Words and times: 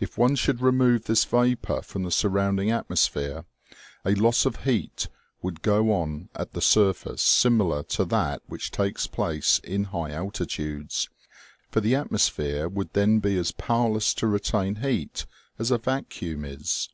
228 0.00 0.02
OMEGA. 0.02 0.10
If 0.10 0.18
one 0.18 0.34
should 0.34 0.60
remove 0.60 1.04
this 1.04 1.24
vapor 1.24 1.82
from 1.82 2.02
the 2.02 2.10
surrounding 2.10 2.72
atmosphere, 2.72 3.44
a 4.04 4.16
loss 4.16 4.46
of 4.46 4.64
heat 4.64 5.06
would 5.42 5.62
go 5.62 5.92
on 5.92 6.28
at 6.34 6.54
the 6.54 6.60
surface 6.60 7.22
simi 7.22 7.62
lar 7.62 7.84
to 7.84 8.04
that 8.04 8.42
which 8.48 8.72
takes 8.72 9.06
place 9.06 9.60
in 9.60 9.84
high 9.84 10.10
altitudes, 10.10 11.08
for 11.70 11.80
the 11.80 11.94
atmosphere 11.94 12.68
would 12.68 12.92
then 12.94 13.20
be 13.20 13.38
as 13.38 13.52
powerless 13.52 14.12
to 14.14 14.26
retain 14.26 14.74
heat 14.74 15.24
as 15.56 15.70
a 15.70 15.78
vacuum 15.78 16.44
is. 16.44 16.88